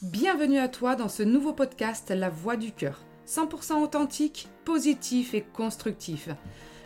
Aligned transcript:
Bienvenue 0.00 0.58
à 0.58 0.68
toi 0.68 0.94
dans 0.94 1.08
ce 1.08 1.24
nouveau 1.24 1.52
podcast 1.52 2.12
La 2.14 2.30
Voix 2.30 2.54
du 2.54 2.70
Cœur. 2.70 3.00
100% 3.26 3.82
authentique, 3.82 4.46
positif 4.64 5.34
et 5.34 5.42
constructif. 5.42 6.28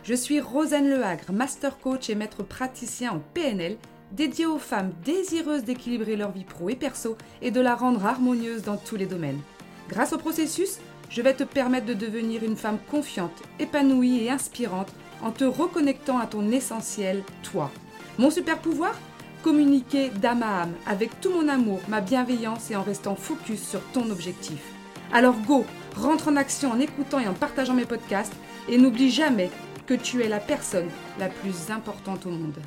Je 0.03 0.15
suis 0.15 0.41
Rosanne 0.41 0.89
Lehagre, 0.89 1.31
master 1.31 1.77
coach 1.77 2.09
et 2.09 2.15
maître 2.15 2.41
praticien 2.41 3.11
en 3.11 3.19
PNL, 3.35 3.77
dédié 4.13 4.47
aux 4.47 4.57
femmes 4.57 4.93
désireuses 5.05 5.63
d'équilibrer 5.63 6.15
leur 6.15 6.31
vie 6.31 6.43
pro 6.43 6.69
et 6.69 6.75
perso 6.75 7.15
et 7.43 7.51
de 7.51 7.61
la 7.61 7.75
rendre 7.75 8.03
harmonieuse 8.03 8.63
dans 8.63 8.77
tous 8.77 8.95
les 8.95 9.05
domaines. 9.05 9.41
Grâce 9.89 10.13
au 10.13 10.17
processus, 10.17 10.79
je 11.11 11.21
vais 11.21 11.35
te 11.35 11.43
permettre 11.43 11.85
de 11.85 11.93
devenir 11.93 12.43
une 12.43 12.57
femme 12.57 12.79
confiante, 12.89 13.43
épanouie 13.59 14.23
et 14.23 14.31
inspirante 14.31 14.91
en 15.21 15.29
te 15.29 15.43
reconnectant 15.43 16.17
à 16.17 16.25
ton 16.25 16.49
essentiel, 16.49 17.21
toi. 17.43 17.69
Mon 18.17 18.31
super 18.31 18.57
pouvoir 18.57 18.95
Communiquer 19.43 20.09
d'âme 20.09 20.41
à 20.41 20.61
âme, 20.61 20.73
avec 20.85 21.19
tout 21.19 21.29
mon 21.29 21.49
amour, 21.49 21.81
ma 21.89 21.99
bienveillance 21.99 22.71
et 22.71 22.77
en 22.77 22.81
restant 22.81 23.15
focus 23.15 23.61
sur 23.61 23.81
ton 23.91 24.09
objectif. 24.09 24.63
Alors 25.11 25.37
go, 25.41 25.65
rentre 25.97 26.29
en 26.29 26.37
action 26.37 26.71
en 26.71 26.79
écoutant 26.79 27.19
et 27.19 27.27
en 27.27 27.33
partageant 27.33 27.73
mes 27.73 27.83
podcasts 27.83 28.33
et 28.69 28.77
n'oublie 28.77 29.11
jamais 29.11 29.51
que 29.85 29.95
tu 29.95 30.23
es 30.23 30.29
la 30.29 30.39
personne 30.39 30.87
la 31.19 31.27
plus 31.27 31.71
importante 31.71 32.25
au 32.25 32.29
monde. 32.29 32.57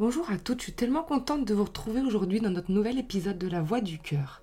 Bonjour 0.00 0.28
à 0.32 0.36
toutes, 0.36 0.58
je 0.58 0.64
suis 0.64 0.72
tellement 0.72 1.04
contente 1.04 1.44
de 1.44 1.54
vous 1.54 1.62
retrouver 1.62 2.00
aujourd'hui 2.00 2.40
dans 2.40 2.50
notre 2.50 2.72
nouvel 2.72 2.98
épisode 2.98 3.38
de 3.38 3.46
La 3.46 3.62
Voix 3.62 3.80
du 3.80 4.00
Cœur. 4.00 4.42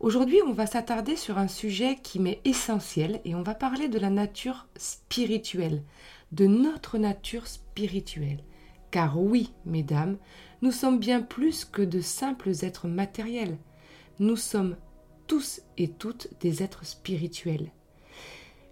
Aujourd'hui, 0.00 0.38
on 0.46 0.54
va 0.54 0.66
s'attarder 0.66 1.16
sur 1.16 1.36
un 1.36 1.48
sujet 1.48 1.98
qui 2.02 2.18
m'est 2.18 2.40
essentiel 2.46 3.20
et 3.26 3.34
on 3.34 3.42
va 3.42 3.54
parler 3.54 3.88
de 3.88 3.98
la 3.98 4.08
nature 4.08 4.68
spirituelle, 4.76 5.82
de 6.32 6.46
notre 6.46 6.96
nature 6.96 7.46
spirituelle. 7.46 8.42
Car 8.90 9.20
oui, 9.20 9.52
mesdames, 9.64 10.16
nous 10.62 10.72
sommes 10.72 10.98
bien 10.98 11.20
plus 11.20 11.64
que 11.64 11.82
de 11.82 12.00
simples 12.00 12.52
êtres 12.62 12.88
matériels. 12.88 13.58
Nous 14.18 14.36
sommes 14.36 14.76
tous 15.26 15.60
et 15.76 15.88
toutes 15.88 16.28
des 16.40 16.62
êtres 16.62 16.86
spirituels. 16.86 17.70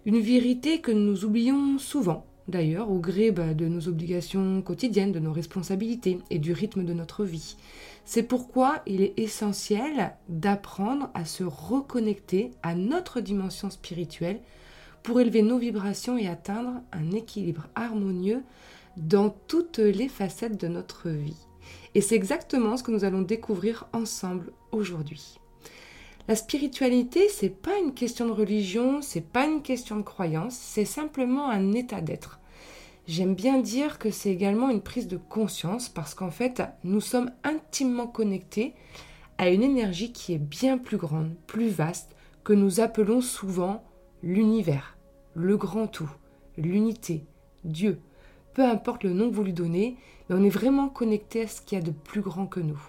Une 0.05 0.19
vérité 0.19 0.81
que 0.81 0.91
nous 0.91 1.25
oublions 1.25 1.77
souvent, 1.77 2.25
d'ailleurs, 2.47 2.91
au 2.91 2.99
gré 2.99 3.31
bah, 3.31 3.53
de 3.53 3.67
nos 3.67 3.87
obligations 3.87 4.61
quotidiennes, 4.61 5.11
de 5.11 5.19
nos 5.19 5.33
responsabilités 5.33 6.19
et 6.29 6.39
du 6.39 6.53
rythme 6.53 6.85
de 6.85 6.93
notre 6.93 7.25
vie. 7.25 7.55
C'est 8.05 8.23
pourquoi 8.23 8.83
il 8.85 9.01
est 9.01 9.17
essentiel 9.17 10.15
d'apprendre 10.29 11.09
à 11.13 11.25
se 11.25 11.43
reconnecter 11.43 12.51
à 12.61 12.75
notre 12.75 13.19
dimension 13.19 13.69
spirituelle 13.69 14.41
pour 15.01 15.19
élever 15.19 15.41
nos 15.41 15.57
vibrations 15.57 16.17
et 16.17 16.27
atteindre 16.27 16.81
un 16.91 17.11
équilibre 17.11 17.67
harmonieux 17.75 18.43
dans 18.97 19.29
toutes 19.29 19.79
les 19.79 20.07
facettes 20.07 20.59
de 20.59 20.67
notre 20.67 21.09
vie. 21.09 21.47
Et 21.93 22.01
c'est 22.01 22.15
exactement 22.15 22.77
ce 22.77 22.83
que 22.83 22.91
nous 22.91 23.03
allons 23.03 23.21
découvrir 23.21 23.87
ensemble 23.93 24.51
aujourd'hui. 24.71 25.39
La 26.27 26.35
spiritualité, 26.35 27.29
c'est 27.29 27.49
pas 27.49 27.77
une 27.77 27.93
question 27.93 28.25
de 28.25 28.31
religion, 28.31 29.01
c'est 29.01 29.21
pas 29.21 29.45
une 29.45 29.61
question 29.61 29.97
de 29.97 30.01
croyance, 30.01 30.55
c'est 30.55 30.85
simplement 30.85 31.49
un 31.49 31.73
état 31.73 32.01
d'être. 32.01 32.39
J'aime 33.07 33.35
bien 33.35 33.59
dire 33.59 33.99
que 33.99 34.09
c'est 34.09 34.31
également 34.31 34.71
une 34.71 34.81
prise 34.81 35.07
de 35.07 35.17
conscience 35.17 35.89
parce 35.89 36.15
qu'en 36.15 36.31
fait, 36.31 36.63
nous 36.83 37.01
sommes 37.01 37.31
intimement 37.43 38.07
connectés 38.07 38.73
à 39.37 39.49
une 39.49 39.61
énergie 39.61 40.11
qui 40.11 40.33
est 40.33 40.39
bien 40.39 40.79
plus 40.79 40.97
grande, 40.97 41.35
plus 41.45 41.69
vaste, 41.69 42.15
que 42.43 42.53
nous 42.53 42.79
appelons 42.79 43.21
souvent 43.21 43.83
l'univers, 44.23 44.97
le 45.35 45.57
grand 45.57 45.87
tout, 45.87 46.09
l'unité, 46.57 47.25
Dieu, 47.63 47.99
peu 48.55 48.63
importe 48.63 49.03
le 49.03 49.13
nom 49.13 49.29
que 49.29 49.35
vous 49.35 49.43
lui 49.43 49.53
donnez, 49.53 49.97
mais 50.27 50.35
on 50.35 50.43
est 50.43 50.49
vraiment 50.49 50.89
connecté 50.89 51.43
à 51.43 51.47
ce 51.47 51.61
qu'il 51.61 51.77
y 51.77 51.81
a 51.81 51.83
de 51.83 51.91
plus 51.91 52.21
grand 52.21 52.47
que 52.47 52.61
nous. 52.61 52.79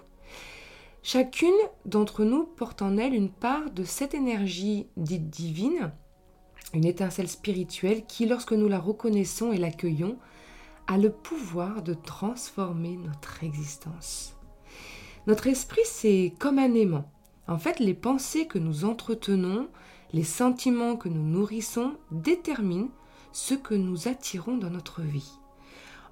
Chacune 1.03 1.55
d'entre 1.84 2.25
nous 2.25 2.45
porte 2.45 2.83
en 2.83 2.97
elle 2.97 3.14
une 3.14 3.31
part 3.31 3.70
de 3.70 3.83
cette 3.83 4.14
énergie 4.14 4.87
dite 4.97 5.28
divine, 5.28 5.92
une 6.72 6.84
étincelle 6.84 7.28
spirituelle 7.28 8.06
qui, 8.06 8.26
lorsque 8.26 8.53
nous 8.53 8.69
la 8.69 8.78
reconnaissons 8.78 9.53
et 9.53 9.59
l'accueillons, 9.59 10.19
a 10.87 10.99
le 10.99 11.10
pouvoir 11.10 11.82
de 11.82 11.94
transformer 11.94 12.97
notre 12.97 13.43
existence. 13.43 14.37
Notre 15.26 15.49
esprit, 15.49 15.82
c'est 15.84 16.32
comme 16.38 16.60
un 16.60 16.75
aimant. 16.75 17.10
En 17.49 17.59
fait, 17.59 17.81
les 17.81 17.94
pensées 17.94 18.47
que 18.47 18.60
nous 18.60 18.84
entretenons, 18.84 19.69
les 20.12 20.25
sentiments 20.25 20.97
que 20.97 21.09
nous 21.09 21.25
nourrissons 21.25 21.94
déterminent 22.12 22.91
ce 23.32 23.55
que 23.55 23.75
nous 23.75 24.06
attirons 24.06 24.56
dans 24.59 24.71
notre 24.71 25.03
vie. 25.03 25.32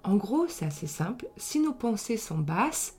En 0.05 0.17
gros, 0.17 0.47
c'est 0.49 0.67
assez 0.67 0.87
simple. 0.87 1.27
Si 1.37 1.59
nos 1.61 1.73
pensées 1.73 2.19
sont 2.19 2.39
basses, 2.39 2.99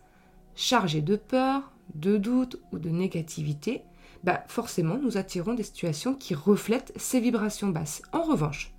chargées 0.56 1.02
de 1.02 1.16
peur, 1.16 1.72
de 1.94 2.18
doute 2.18 2.60
ou 2.72 2.80
de 2.80 2.90
négativité, 2.90 3.84
bah 4.24 4.44
forcément 4.48 4.98
nous 4.98 5.18
attirons 5.18 5.54
des 5.54 5.64
situations 5.64 6.16
qui 6.16 6.34
reflètent 6.34 6.94
ces 6.96 7.20
vibrations 7.20 7.70
basses. 7.70 8.02
En 8.12 8.24
revanche, 8.24 8.74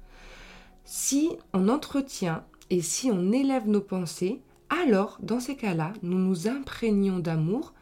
si 0.84 1.31
on 1.53 1.69
entretient 1.69 2.44
et 2.69 2.82
si 2.82 3.10
on 3.12 3.31
élève 3.31 3.69
nos 3.69 3.81
pensées, 3.81 4.42
alors 4.69 5.19
dans 5.22 5.38
ces 5.38 5.54
cas-là, 5.54 5.92
nous 6.03 6.19
nous 6.19 6.48
imprégnons 6.48 7.20
d'amour, 7.20 7.75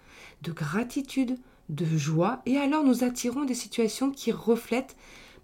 de 0.42 0.52
gratitude, 0.52 1.38
de 1.70 1.86
joie, 1.86 2.42
et 2.44 2.58
alors 2.58 2.84
nous 2.84 3.02
attirons 3.02 3.44
des 3.44 3.54
situations 3.54 4.10
qui 4.10 4.30
reflètent 4.30 4.96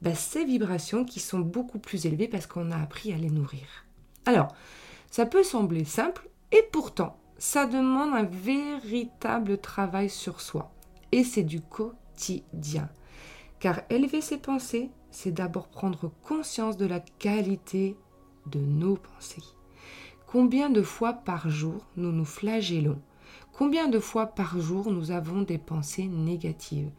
bah, 0.02 0.14
ces 0.14 0.44
vibrations 0.44 1.06
qui 1.06 1.20
sont 1.20 1.40
beaucoup 1.40 1.78
plus 1.78 2.04
élevées 2.04 2.28
parce 2.28 2.46
qu'on 2.46 2.70
a 2.70 2.76
appris 2.76 3.14
à 3.14 3.16
les 3.16 3.30
nourrir. 3.30 3.86
Alors, 4.26 4.54
ça 5.10 5.26
peut 5.26 5.42
sembler 5.42 5.84
simple 5.84 6.30
et 6.52 6.62
pourtant, 6.72 7.16
ça 7.36 7.66
demande 7.66 8.14
un 8.14 8.22
véritable 8.22 9.58
travail 9.58 10.08
sur 10.08 10.40
soi. 10.40 10.72
Et 11.12 11.24
c'est 11.24 11.42
du 11.42 11.60
quotidien. 11.60 12.88
Car 13.58 13.80
élever 13.90 14.20
ses 14.20 14.38
pensées, 14.38 14.90
c'est 15.10 15.32
d'abord 15.32 15.68
prendre 15.68 16.12
conscience 16.22 16.76
de 16.76 16.86
la 16.86 17.00
qualité 17.00 17.96
de 18.46 18.60
nos 18.60 18.96
pensées. 18.96 19.42
Combien 20.26 20.70
de 20.70 20.82
fois 20.82 21.12
par 21.12 21.50
jour 21.50 21.84
nous 21.96 22.12
nous 22.12 22.24
flagellons? 22.24 23.00
Combien 23.52 23.88
de 23.88 23.98
fois 23.98 24.26
par 24.26 24.60
jour 24.60 24.90
nous 24.90 25.10
avons 25.10 25.42
des 25.42 25.58
pensées 25.58 26.06
négatives? 26.06 26.90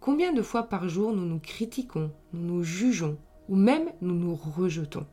Combien 0.00 0.32
de 0.32 0.42
fois 0.42 0.64
par 0.64 0.88
jour 0.88 1.12
nous 1.12 1.24
nous 1.24 1.38
critiquons, 1.38 2.10
nous 2.32 2.56
nous 2.56 2.62
jugeons 2.64 3.16
ou 3.48 3.56
même 3.56 3.90
nous 4.00 4.14
nous 4.14 4.34
rejetons? 4.34 5.06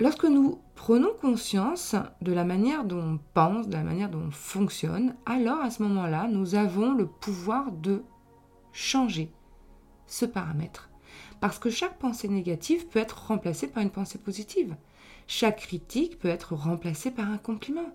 Lorsque 0.00 0.24
nous 0.24 0.60
prenons 0.76 1.12
conscience 1.20 1.96
de 2.22 2.32
la 2.32 2.44
manière 2.44 2.84
dont 2.84 3.00
on 3.00 3.18
pense, 3.34 3.66
de 3.66 3.74
la 3.74 3.82
manière 3.82 4.08
dont 4.08 4.26
on 4.28 4.30
fonctionne, 4.30 5.16
alors 5.26 5.60
à 5.60 5.70
ce 5.70 5.82
moment-là, 5.82 6.28
nous 6.28 6.54
avons 6.54 6.92
le 6.92 7.06
pouvoir 7.06 7.72
de 7.72 8.02
changer 8.72 9.32
ce 10.06 10.24
paramètre. 10.24 10.88
Parce 11.40 11.58
que 11.58 11.68
chaque 11.68 11.98
pensée 11.98 12.28
négative 12.28 12.86
peut 12.86 13.00
être 13.00 13.26
remplacée 13.26 13.66
par 13.66 13.82
une 13.82 13.90
pensée 13.90 14.18
positive. 14.18 14.76
Chaque 15.26 15.60
critique 15.60 16.18
peut 16.20 16.28
être 16.28 16.54
remplacée 16.54 17.10
par 17.10 17.28
un 17.28 17.38
compliment. 17.38 17.92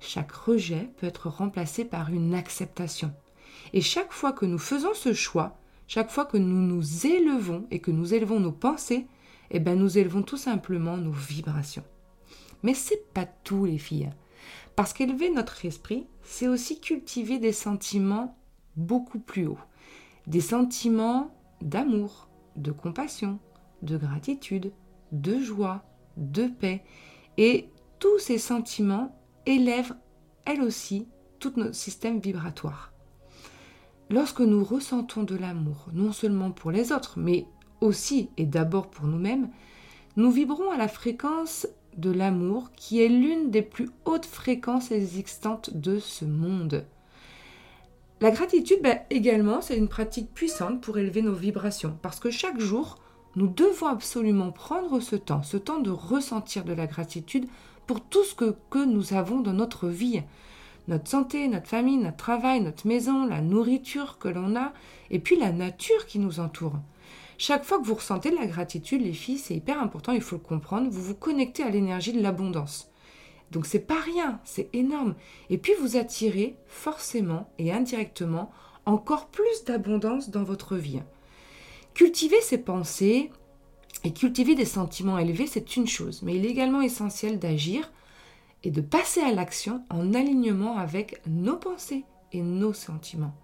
Chaque 0.00 0.32
rejet 0.32 0.90
peut 0.96 1.06
être 1.06 1.28
remplacé 1.28 1.84
par 1.84 2.10
une 2.10 2.34
acceptation. 2.34 3.12
Et 3.72 3.82
chaque 3.82 4.12
fois 4.12 4.32
que 4.32 4.46
nous 4.46 4.58
faisons 4.58 4.94
ce 4.94 5.12
choix, 5.12 5.56
chaque 5.86 6.10
fois 6.10 6.24
que 6.24 6.38
nous 6.38 6.60
nous 6.60 7.06
élevons 7.06 7.66
et 7.70 7.78
que 7.78 7.92
nous 7.92 8.14
élevons 8.14 8.40
nos 8.40 8.52
pensées, 8.52 9.06
eh 9.50 9.60
ben 9.60 9.78
nous 9.78 9.98
élevons 9.98 10.22
tout 10.22 10.36
simplement 10.36 10.96
nos 10.96 11.12
vibrations. 11.12 11.84
Mais 12.62 12.74
c'est 12.74 13.12
pas 13.12 13.26
tout 13.26 13.64
les 13.64 13.78
filles. 13.78 14.10
Parce 14.74 14.92
qu'élever 14.92 15.30
notre 15.30 15.64
esprit, 15.64 16.06
c'est 16.22 16.48
aussi 16.48 16.80
cultiver 16.80 17.38
des 17.38 17.52
sentiments 17.52 18.36
beaucoup 18.76 19.18
plus 19.18 19.46
hauts. 19.46 19.58
Des 20.26 20.40
sentiments 20.40 21.34
d'amour, 21.62 22.28
de 22.56 22.72
compassion, 22.72 23.38
de 23.82 23.96
gratitude, 23.96 24.72
de 25.12 25.38
joie, 25.38 25.84
de 26.16 26.46
paix. 26.46 26.84
Et 27.38 27.70
tous 27.98 28.18
ces 28.18 28.38
sentiments 28.38 29.16
élèvent, 29.46 29.94
elles 30.44 30.62
aussi, 30.62 31.08
tout 31.38 31.52
notre 31.56 31.74
système 31.74 32.18
vibratoire. 32.18 32.92
Lorsque 34.10 34.40
nous 34.40 34.64
ressentons 34.64 35.24
de 35.24 35.34
l'amour, 35.34 35.88
non 35.92 36.12
seulement 36.12 36.50
pour 36.50 36.70
les 36.70 36.92
autres, 36.92 37.18
mais 37.18 37.46
aussi 37.80 38.30
et 38.36 38.46
d'abord 38.46 38.88
pour 38.88 39.06
nous-mêmes, 39.06 39.48
nous 40.16 40.30
vibrons 40.30 40.70
à 40.70 40.76
la 40.76 40.88
fréquence 40.88 41.66
de 41.96 42.10
l'amour 42.10 42.70
qui 42.76 43.02
est 43.02 43.08
l'une 43.08 43.50
des 43.50 43.62
plus 43.62 43.90
hautes 44.04 44.26
fréquences 44.26 44.90
existantes 44.90 45.70
de 45.74 45.98
ce 45.98 46.24
monde. 46.24 46.84
La 48.20 48.30
gratitude, 48.30 48.80
ben, 48.82 49.00
également, 49.10 49.60
c'est 49.60 49.76
une 49.76 49.88
pratique 49.88 50.32
puissante 50.32 50.80
pour 50.80 50.96
élever 50.96 51.20
nos 51.20 51.34
vibrations, 51.34 51.98
parce 52.00 52.18
que 52.18 52.30
chaque 52.30 52.58
jour, 52.58 52.98
nous 53.34 53.46
devons 53.46 53.88
absolument 53.88 54.52
prendre 54.52 55.00
ce 55.00 55.16
temps, 55.16 55.42
ce 55.42 55.58
temps 55.58 55.80
de 55.80 55.90
ressentir 55.90 56.64
de 56.64 56.72
la 56.72 56.86
gratitude 56.86 57.46
pour 57.86 58.00
tout 58.00 58.24
ce 58.24 58.34
que, 58.34 58.54
que 58.70 58.84
nous 58.84 59.12
avons 59.12 59.40
dans 59.40 59.52
notre 59.52 59.88
vie. 59.88 60.22
Notre 60.88 61.08
santé, 61.08 61.46
notre 61.48 61.66
famille, 61.66 61.98
notre 61.98 62.16
travail, 62.16 62.60
notre 62.60 62.86
maison, 62.86 63.26
la 63.26 63.42
nourriture 63.42 64.18
que 64.18 64.28
l'on 64.28 64.56
a, 64.56 64.72
et 65.10 65.18
puis 65.18 65.38
la 65.38 65.52
nature 65.52 66.06
qui 66.06 66.18
nous 66.18 66.40
entoure. 66.40 66.78
Chaque 67.38 67.64
fois 67.64 67.78
que 67.78 67.86
vous 67.86 67.94
ressentez 67.94 68.30
de 68.30 68.36
la 68.36 68.46
gratitude, 68.46 69.02
les 69.02 69.12
filles, 69.12 69.38
c'est 69.38 69.54
hyper 69.54 69.80
important, 69.80 70.12
il 70.12 70.22
faut 70.22 70.36
le 70.36 70.42
comprendre, 70.42 70.88
vous 70.90 71.02
vous 71.02 71.14
connectez 71.14 71.62
à 71.62 71.70
l'énergie 71.70 72.12
de 72.12 72.22
l'abondance. 72.22 72.90
Donc 73.50 73.66
c'est 73.66 73.86
pas 73.86 74.00
rien, 74.00 74.40
c'est 74.44 74.70
énorme. 74.72 75.14
Et 75.50 75.58
puis 75.58 75.72
vous 75.80 75.96
attirez 75.96 76.56
forcément 76.66 77.50
et 77.58 77.72
indirectement 77.72 78.50
encore 78.86 79.26
plus 79.26 79.64
d'abondance 79.64 80.30
dans 80.30 80.44
votre 80.44 80.76
vie. 80.76 81.02
Cultiver 81.94 82.40
ses 82.40 82.58
pensées 82.58 83.30
et 84.04 84.12
cultiver 84.12 84.54
des 84.54 84.64
sentiments 84.64 85.18
élevés, 85.18 85.46
c'est 85.46 85.76
une 85.76 85.86
chose, 85.86 86.22
mais 86.22 86.36
il 86.36 86.46
est 86.46 86.50
également 86.50 86.80
essentiel 86.80 87.38
d'agir 87.38 87.92
et 88.64 88.70
de 88.70 88.80
passer 88.80 89.20
à 89.20 89.32
l'action 89.32 89.84
en 89.90 90.14
alignement 90.14 90.76
avec 90.78 91.20
nos 91.26 91.56
pensées 91.56 92.04
et 92.32 92.40
nos 92.40 92.72
sentiments. 92.72 93.34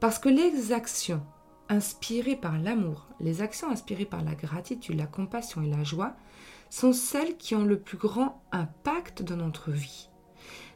Parce 0.00 0.18
que 0.18 0.28
les 0.28 0.72
actions 0.72 1.22
inspirées 1.68 2.36
par 2.36 2.58
l'amour, 2.58 3.08
les 3.20 3.42
actions 3.42 3.70
inspirées 3.70 4.04
par 4.04 4.22
la 4.22 4.34
gratitude, 4.34 4.96
la 4.96 5.06
compassion 5.06 5.62
et 5.62 5.70
la 5.70 5.84
joie, 5.84 6.16
sont 6.70 6.92
celles 6.92 7.36
qui 7.36 7.54
ont 7.54 7.64
le 7.64 7.78
plus 7.78 7.98
grand 7.98 8.42
impact 8.52 9.22
dans 9.22 9.36
notre 9.36 9.70
vie. 9.70 10.08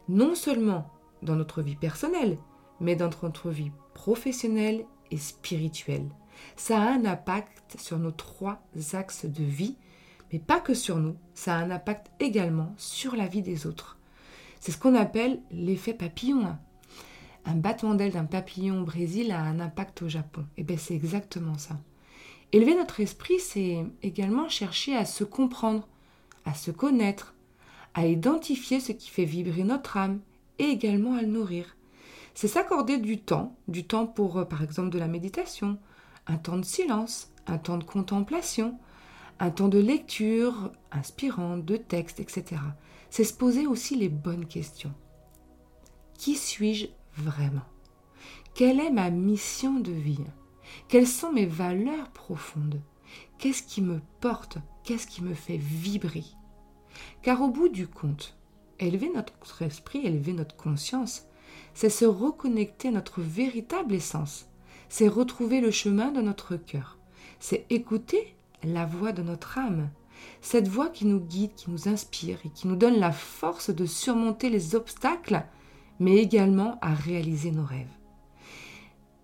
Non 0.08 0.34
seulement 0.34 0.90
dans 1.22 1.36
notre 1.36 1.62
vie 1.62 1.76
personnelle, 1.76 2.38
mais 2.80 2.96
dans 2.96 3.10
notre 3.22 3.50
vie 3.50 3.72
professionnelle 3.94 4.86
et 5.10 5.18
spirituelle. 5.18 6.08
Ça 6.56 6.80
a 6.80 6.92
un 6.92 7.04
impact 7.04 7.78
sur 7.78 7.98
nos 7.98 8.12
trois 8.12 8.62
axes 8.94 9.26
de 9.26 9.44
vie, 9.44 9.76
mais 10.32 10.38
pas 10.38 10.60
que 10.60 10.74
sur 10.74 10.96
nous, 10.96 11.16
ça 11.34 11.54
a 11.54 11.58
un 11.58 11.70
impact 11.70 12.10
également 12.20 12.72
sur 12.76 13.16
la 13.16 13.26
vie 13.26 13.42
des 13.42 13.66
autres. 13.66 13.98
C'est 14.60 14.72
ce 14.72 14.78
qu'on 14.78 14.94
appelle 14.94 15.40
l'effet 15.50 15.94
papillon. 15.94 16.56
Un 17.44 17.54
battement 17.54 17.94
d'aile 17.94 18.12
d'un 18.12 18.24
papillon 18.24 18.82
au 18.82 18.84
Brésil 18.84 19.32
a 19.32 19.40
un 19.40 19.60
impact 19.60 20.02
au 20.02 20.08
Japon. 20.08 20.42
Et 20.56 20.60
eh 20.60 20.64
bien 20.64 20.76
c'est 20.76 20.94
exactement 20.94 21.58
ça. 21.58 21.78
Élever 22.52 22.74
notre 22.74 23.00
esprit, 23.00 23.38
c'est 23.38 23.84
également 24.02 24.48
chercher 24.48 24.96
à 24.96 25.04
se 25.04 25.24
comprendre, 25.24 25.86
à 26.44 26.54
se 26.54 26.70
connaître, 26.70 27.34
à 27.94 28.06
identifier 28.06 28.80
ce 28.80 28.92
qui 28.92 29.08
fait 29.10 29.24
vibrer 29.24 29.62
notre 29.62 29.96
âme 29.96 30.20
et 30.58 30.64
également 30.64 31.14
à 31.14 31.22
le 31.22 31.28
nourrir. 31.28 31.76
C'est 32.34 32.48
s'accorder 32.48 32.98
du 32.98 33.18
temps, 33.18 33.56
du 33.68 33.84
temps 33.84 34.06
pour 34.06 34.38
euh, 34.38 34.44
par 34.44 34.62
exemple 34.62 34.90
de 34.90 34.98
la 34.98 35.08
méditation, 35.08 35.78
un 36.26 36.36
temps 36.36 36.58
de 36.58 36.64
silence, 36.64 37.32
un 37.46 37.58
temps 37.58 37.78
de 37.78 37.84
contemplation, 37.84 38.78
un 39.40 39.50
temps 39.50 39.68
de 39.68 39.78
lecture 39.78 40.72
inspirante, 40.92 41.64
de 41.64 41.76
texte, 41.76 42.20
etc. 42.20 42.60
C'est 43.10 43.24
se 43.24 43.34
poser 43.34 43.66
aussi 43.66 43.96
les 43.96 44.08
bonnes 44.08 44.46
questions. 44.46 44.92
Qui 46.14 46.36
suis-je 46.36 46.86
vraiment. 47.16 47.66
Quelle 48.54 48.80
est 48.80 48.90
ma 48.90 49.10
mission 49.10 49.80
de 49.80 49.92
vie? 49.92 50.24
Quelles 50.88 51.06
sont 51.06 51.32
mes 51.32 51.46
valeurs 51.46 52.10
profondes? 52.10 52.80
Qu'est-ce 53.38 53.62
qui 53.62 53.80
me 53.80 54.00
porte? 54.20 54.58
Qu'est-ce 54.84 55.06
qui 55.06 55.22
me 55.22 55.34
fait 55.34 55.56
vibrer? 55.56 56.24
Car 57.22 57.40
au 57.42 57.48
bout 57.48 57.68
du 57.68 57.86
compte, 57.86 58.36
élever 58.78 59.10
notre 59.14 59.62
esprit, 59.62 60.00
élever 60.04 60.32
notre 60.32 60.56
conscience, 60.56 61.26
c'est 61.74 61.90
se 61.90 62.04
reconnecter 62.04 62.88
à 62.88 62.92
notre 62.92 63.20
véritable 63.20 63.94
essence, 63.94 64.46
c'est 64.88 65.08
retrouver 65.08 65.60
le 65.60 65.70
chemin 65.70 66.10
de 66.10 66.20
notre 66.20 66.56
cœur, 66.56 66.98
c'est 67.38 67.66
écouter 67.70 68.34
la 68.62 68.84
voix 68.84 69.12
de 69.12 69.22
notre 69.22 69.58
âme, 69.58 69.90
cette 70.42 70.68
voix 70.68 70.88
qui 70.88 71.06
nous 71.06 71.20
guide, 71.20 71.54
qui 71.54 71.70
nous 71.70 71.88
inspire 71.88 72.38
et 72.44 72.50
qui 72.50 72.68
nous 72.68 72.76
donne 72.76 72.98
la 72.98 73.12
force 73.12 73.70
de 73.70 73.86
surmonter 73.86 74.50
les 74.50 74.74
obstacles, 74.74 75.44
mais 76.00 76.16
également 76.16 76.78
à 76.80 76.94
réaliser 76.94 77.52
nos 77.52 77.64
rêves. 77.64 77.86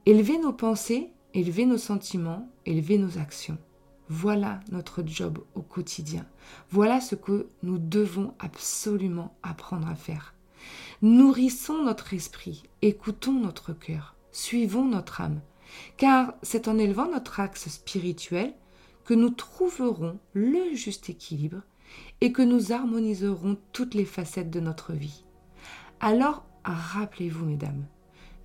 Élever 0.04 0.38
nos 0.38 0.52
pensées, 0.52 1.10
élever 1.34 1.66
nos 1.66 1.78
sentiments, 1.78 2.48
élever 2.64 2.98
nos 2.98 3.18
actions. 3.18 3.58
Voilà 4.08 4.60
notre 4.70 5.02
job 5.04 5.38
au 5.56 5.62
quotidien. 5.62 6.24
Voilà 6.70 7.00
ce 7.00 7.16
que 7.16 7.48
nous 7.64 7.78
devons 7.78 8.34
absolument 8.38 9.34
apprendre 9.42 9.88
à 9.88 9.96
faire. 9.96 10.34
Nourrissons 11.02 11.82
notre 11.82 12.14
esprit, 12.14 12.62
écoutons 12.82 13.32
notre 13.32 13.72
cœur, 13.72 14.14
suivons 14.30 14.84
notre 14.84 15.20
âme, 15.20 15.40
car 15.96 16.34
c'est 16.42 16.68
en 16.68 16.78
élevant 16.78 17.10
notre 17.10 17.40
axe 17.40 17.68
spirituel 17.68 18.54
que 19.04 19.14
nous 19.14 19.30
trouverons 19.30 20.18
le 20.34 20.74
juste 20.74 21.10
équilibre 21.10 21.62
et 22.20 22.32
que 22.32 22.42
nous 22.42 22.72
harmoniserons 22.72 23.56
toutes 23.72 23.94
les 23.94 24.04
facettes 24.04 24.50
de 24.50 24.60
notre 24.60 24.92
vie. 24.92 25.24
Alors, 26.00 26.44
rappelez-vous, 26.72 27.44
mesdames, 27.44 27.86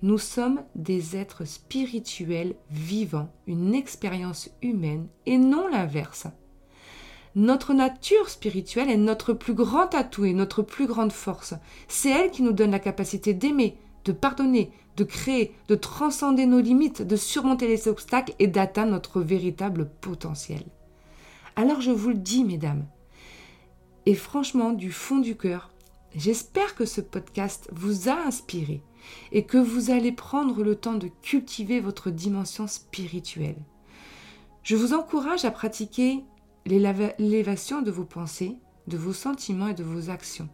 nous 0.02 0.18
sommes 0.18 0.62
des 0.74 1.16
êtres 1.16 1.44
spirituels 1.44 2.54
vivants, 2.70 3.32
une 3.46 3.74
expérience 3.74 4.50
humaine 4.62 5.06
et 5.26 5.38
non 5.38 5.68
l'inverse. 5.68 6.26
Notre 7.34 7.72
nature 7.72 8.28
spirituelle 8.28 8.90
est 8.90 8.96
notre 8.96 9.32
plus 9.32 9.54
grand 9.54 9.94
atout 9.94 10.24
et 10.24 10.34
notre 10.34 10.62
plus 10.62 10.86
grande 10.86 11.12
force. 11.12 11.54
C'est 11.88 12.10
elle 12.10 12.30
qui 12.30 12.42
nous 12.42 12.52
donne 12.52 12.72
la 12.72 12.78
capacité 12.78 13.32
d'aimer, 13.32 13.78
de 14.04 14.12
pardonner, 14.12 14.70
de 14.96 15.04
créer, 15.04 15.54
de 15.68 15.74
transcender 15.74 16.46
nos 16.46 16.60
limites, 16.60 17.02
de 17.02 17.16
surmonter 17.16 17.68
les 17.68 17.88
obstacles 17.88 18.34
et 18.38 18.48
d'atteindre 18.48 18.92
notre 18.92 19.20
véritable 19.20 19.88
potentiel. 20.00 20.64
Alors 21.56 21.80
je 21.80 21.90
vous 21.90 22.10
le 22.10 22.18
dis, 22.18 22.44
mesdames, 22.44 22.84
et 24.04 24.14
franchement, 24.14 24.72
du 24.72 24.90
fond 24.90 25.18
du 25.18 25.36
cœur, 25.36 25.71
j'espère 26.16 26.74
que 26.74 26.84
ce 26.84 27.00
podcast 27.00 27.68
vous 27.72 28.08
a 28.08 28.26
inspiré 28.26 28.82
et 29.32 29.44
que 29.44 29.58
vous 29.58 29.90
allez 29.90 30.12
prendre 30.12 30.62
le 30.62 30.76
temps 30.76 30.94
de 30.94 31.08
cultiver 31.22 31.80
votre 31.80 32.10
dimension 32.10 32.66
spirituelle. 32.66 33.62
Je 34.62 34.76
vous 34.76 34.94
encourage 34.94 35.44
à 35.44 35.50
pratiquer 35.50 36.24
l'élévation 36.66 37.82
de 37.82 37.90
vos 37.90 38.04
pensées, 38.04 38.56
de 38.86 38.96
vos 38.96 39.12
sentiments 39.12 39.68
et 39.68 39.74
de 39.74 39.82
vos 39.82 40.10
actions. 40.10 40.48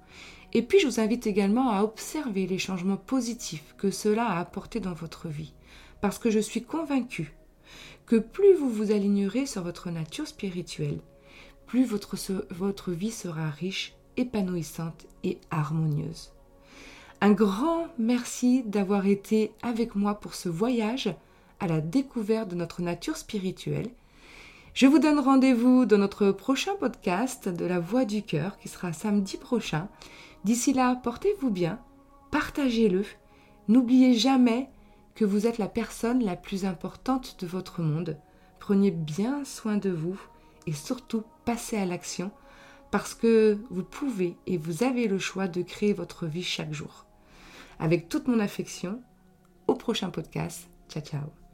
Et 0.54 0.62
puis 0.62 0.78
je 0.80 0.86
vous 0.86 1.00
invite 1.00 1.26
également 1.26 1.70
à 1.70 1.82
observer 1.82 2.46
les 2.46 2.58
changements 2.58 2.96
positifs 2.96 3.74
que 3.76 3.90
cela 3.90 4.24
a 4.24 4.40
apporté 4.40 4.80
dans 4.80 4.94
votre 4.94 5.28
vie, 5.28 5.52
parce 6.00 6.18
que 6.18 6.30
je 6.30 6.38
suis 6.38 6.62
convaincue 6.62 7.34
que 8.06 8.16
plus 8.16 8.54
vous 8.54 8.70
vous 8.70 8.92
alignerez 8.92 9.44
sur 9.44 9.62
votre 9.62 9.90
nature 9.90 10.26
spirituelle, 10.26 11.00
plus 11.66 11.84
votre 11.84 12.92
vie 12.92 13.10
sera 13.10 13.50
riche, 13.50 13.97
épanouissante 14.18 15.06
et 15.24 15.38
harmonieuse. 15.50 16.32
Un 17.20 17.32
grand 17.32 17.86
merci 17.98 18.62
d'avoir 18.64 19.06
été 19.06 19.52
avec 19.62 19.94
moi 19.94 20.20
pour 20.20 20.34
ce 20.34 20.48
voyage 20.50 21.14
à 21.60 21.66
la 21.66 21.80
découverte 21.80 22.50
de 22.50 22.54
notre 22.54 22.82
nature 22.82 23.16
spirituelle 23.16 23.90
je 24.78 24.86
vous 24.86 25.00
donne 25.00 25.18
rendez-vous 25.18 25.86
dans 25.86 25.98
notre 25.98 26.30
prochain 26.30 26.76
podcast 26.78 27.48
de 27.48 27.64
la 27.64 27.80
Voix 27.80 28.04
du 28.04 28.22
Cœur 28.22 28.58
qui 28.58 28.68
sera 28.68 28.92
samedi 28.92 29.36
prochain. 29.36 29.88
D'ici 30.44 30.72
là, 30.72 30.94
portez-vous 31.02 31.50
bien, 31.50 31.80
partagez-le. 32.30 33.04
N'oubliez 33.66 34.14
jamais 34.14 34.70
que 35.16 35.24
vous 35.24 35.48
êtes 35.48 35.58
la 35.58 35.66
personne 35.66 36.22
la 36.22 36.36
plus 36.36 36.64
importante 36.64 37.38
de 37.40 37.46
votre 37.48 37.82
monde. 37.82 38.18
Prenez 38.60 38.92
bien 38.92 39.44
soin 39.44 39.78
de 39.78 39.90
vous 39.90 40.16
et 40.68 40.72
surtout 40.72 41.24
passez 41.44 41.76
à 41.76 41.84
l'action 41.84 42.30
parce 42.90 43.14
que 43.14 43.58
vous 43.70 43.84
pouvez 43.84 44.36
et 44.46 44.56
vous 44.56 44.82
avez 44.82 45.08
le 45.08 45.18
choix 45.18 45.48
de 45.48 45.62
créer 45.62 45.92
votre 45.92 46.26
vie 46.26 46.42
chaque 46.42 46.72
jour. 46.72 47.06
Avec 47.78 48.08
toute 48.08 48.28
mon 48.28 48.40
affection, 48.40 49.02
au 49.66 49.74
prochain 49.74 50.10
podcast. 50.10 50.68
Ciao 50.88 51.02
ciao 51.02 51.47